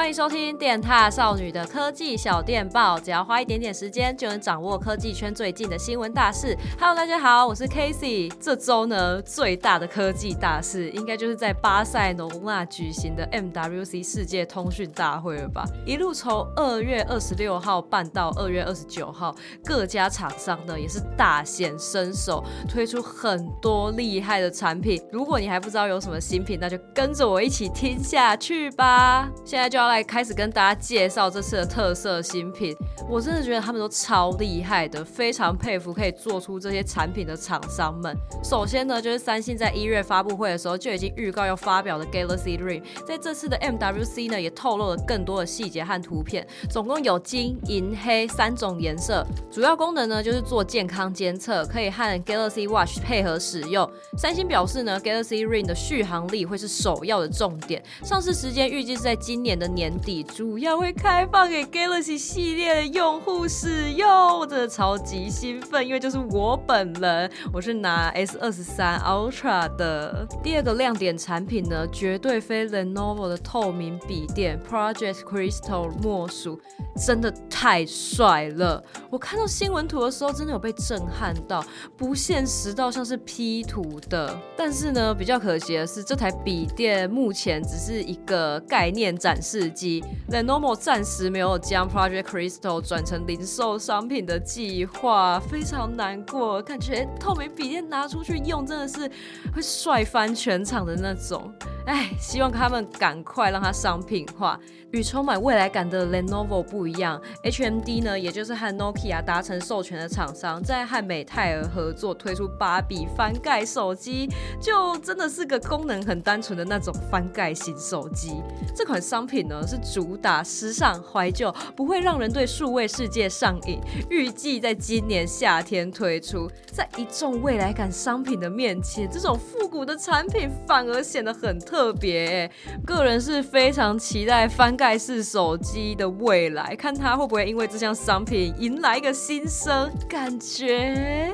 [0.00, 6.56] 欢迎收听电踏少女的科技小电报，只要花一点点时间，就能掌握科技圈最近的新闻大事。
[6.78, 8.32] Hello，大家好，我是 Casey。
[8.40, 15.66] 这周呢，最大的科技大事，应该就是在巴塞罗那举行的 MWC 世界通讯大会了吧？
[15.84, 24.98] 一路从二月二十六号办到二月二十九号，各家厂商呢也是大显身手，推出很多厉害的产品。
[25.12, 29.30] 如果你还不知道有什么新品，那就跟着我一起听下去吧。
[29.44, 29.89] 现在就要。
[29.90, 32.76] 来开始跟大家介绍这次的特色新品，
[33.08, 38.16] 我真的觉得他们都超厉害的，非常佩服可以做出这些产品的厂商们。
[38.42, 53.90] 首先呢，就是三星在一月发布会的时候就已经预告要发表的 Galaxy Ring，在这次的 MWC 呢也透露了更多的细节和图片，总共有金、银、黑三种颜色，主要功能呢就是做健康监测，可以和 Galaxy Watch 配合使用。
[54.16, 59.79] 三星表示呢，Galaxy Ring 的续航力会是首要的重点，上市时间预计是在今年的年。
[59.80, 70.28] 年底主要会开放给 Galaxy 系列的用户使用，真的超级兴奋，因为就是我本人，我是拿 S 二十三 Ultra 的。
[70.42, 76.60] 第二个亮点产品呢，绝对非 Lenovo 的透明笔电 Project Crystal 莫属，
[77.02, 78.84] 真的太帅了！
[79.08, 81.64] 我看到新闻图的时候，真的有被震撼到，
[81.96, 84.38] 不现实到像是 P 图的。
[84.54, 89.69] 但是呢，比较可惜的是，这台笔电目前只是一个概念展示。
[89.70, 96.60] 机 Lenovo 暂时没有将 Project Crystal 转成零售商品的计划，非常难过。
[96.62, 99.10] 感觉透明笔电拿出去用，真的是
[99.54, 101.52] 会帅翻全场的那种。
[101.90, 104.56] 哎，希望他们赶快让它商品化。
[104.92, 114.28] 与充满未来感的 Lenovo 不一样，HMD 呢，也就是和 Nokia 达成授权的厂商，在和美泰尔合作推出芭比翻盖手机，
[114.60, 118.42] 就真的是个功能很单纯的那种翻盖型手机。
[118.74, 123.80] 这款商品呢，是主打时尚怀旧，不会让人对数位世界上瘾。
[124.08, 126.48] 预计在今年夏天推出。
[126.72, 132.50] 在一众未来感商品的面前，这种复古的产品反而显得很特特别。
[132.84, 139.90] 个人是非常期待翻盖式手机的未来，看它会不会因为这项商品迎来一个新生。
[140.06, 141.32] 感觉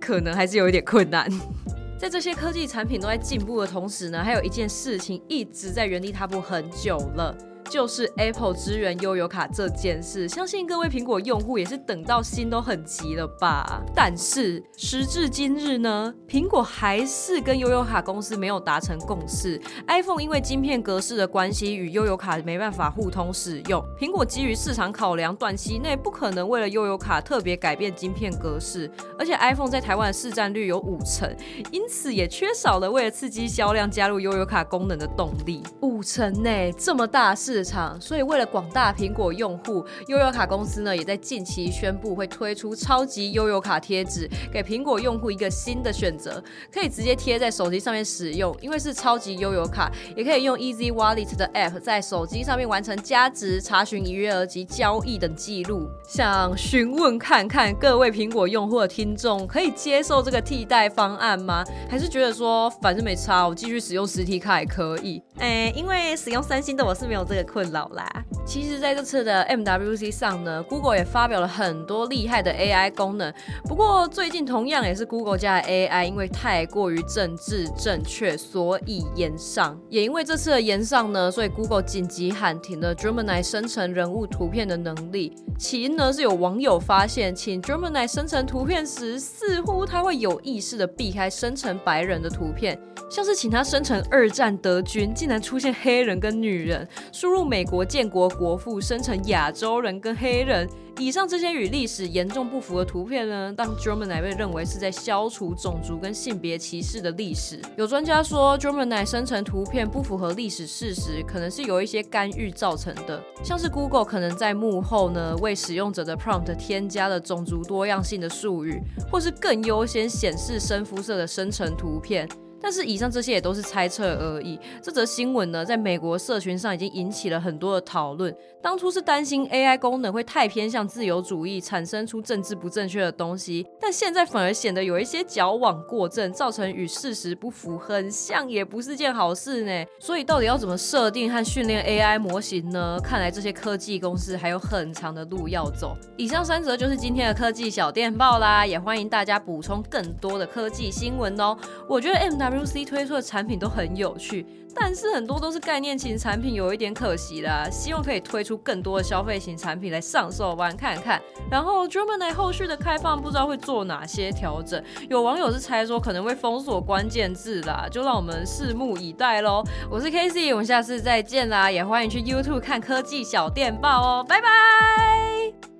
[0.00, 1.30] 可能还是有一点困难。
[1.96, 7.32] 在这些科技产品都在进步的同时呢，还有一件事情一直在原地踏步很久了。
[7.68, 13.82] 就是 Apple 支援悠游卡这件事，相信各位苹果用户也是等到心都很急了吧？
[13.94, 19.60] 但是时至今日呢，苹果还是跟悠游卡公司没有达成共识。
[19.88, 23.82] iPhone 因为晶片格式的关系，与悠游卡没办法互通使用。
[23.98, 28.90] 苹果基于市场考量，短期内不可能为了悠游卡特别改变晶片格式。
[29.18, 31.34] 而且 iPhone 在台湾的市占率有五成，
[31.70, 35.62] 因此也缺少了为了刺激销量加入悠游卡功能的动力。
[35.80, 37.55] 五成呢，这么大事。
[37.56, 48.54] 市场，所以为了广大苹果用户，悠游卡公司呢也在近期宣布会推出超级悠游卡贴纸，给苹果用户一个新的选择，可以直接贴在手机上面使用。
[48.60, 55.88] 因为是超级悠游卡，也可以用 Easy Wallet 的 App 在手机上面完成加值、查询营业额及交易等记录。
[56.06, 61.64] 想询问看看各位苹果用户的听众，可以接受这个替代方案吗？
[61.88, 65.22] 还是觉得说反正没差，我继续使用实体卡也可以？
[65.38, 67.45] 哎，因为使用三星的我是没有这个。
[67.46, 68.06] 困扰啦。
[68.44, 73.32] 其实，在这次的 MWC 上呢，Google 也发表了很多厉害的 AI 功能。
[73.64, 79.80] 不过，最近同样也是 Google 家的 AI，因为太过于政治正确，所以延上。
[79.88, 85.32] 也因为这次的延上呢，所以 Google 紧急喊停了 Gemini 生成人物图片的能力。
[85.58, 92.78] 起因呢，是有网友发现，请 Gemini 生成图片时，似乎他会有意识的避开生成白人的图片，
[93.10, 97.35] 像是请他生成二战德军，竟然出现黑人跟女人，输入。
[97.36, 100.66] 入美国建国国父生成亚洲人跟黑人，
[100.98, 107.60] 以上这些与历史严重不符的图片呢，当 Gemini 被认为是在消除种族跟性别歧视的历史。
[107.76, 118.80] 有专家说，Gemini 生成图片不符合历史事实，可能是有一些干预造成的，像是 Google 可能在幕后呢为使用者的 prompt 添加了种族多样性的术语，
[119.12, 122.26] 或是更优先显示深肤色的生成图片。
[122.60, 124.58] 但是以上这些也都是猜测而已。
[124.82, 128.34] 这则新闻呢，在美国社群上已经引起了很多的讨论。
[128.62, 139.84] 当初是担心 AI 功能会太偏向自由主义，产生出政治不正确的东西，但现在反而显得有一些矫枉过正，造成与事实不符，很像也不是件好事呢。
[140.00, 142.98] 所以到底要怎么设定和训练 AI 模型呢？
[143.00, 145.96] 看来这些科技公司还有很长的路要走。
[146.16, 151.56] 以上三则就是今天的科技小电报啦，也欢迎大家补充更多的科技新闻哦。
[151.88, 157.68] 我觉得 M W C 推出的产品都很有趣，但是很多都是概念型产品，有一点可惜啦。
[157.68, 161.20] 希望可以推出更多的消费型产品来上手玩看看。
[161.50, 169.64] 然后 Gemini 后续的开放不知道会做哪些调整，有网友是猜说可能会封锁关键字啦，就让我们拭目以待喽。
[169.90, 175.75] 我是 Casey，我们下次再见啦，也欢迎去 YouTube 看科技小电报哦，拜拜。